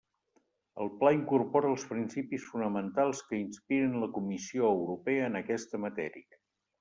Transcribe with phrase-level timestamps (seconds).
[0.83, 6.41] El pla incorpora els principis fonamentals que inspiren la Comissió Europea en aquesta matèria.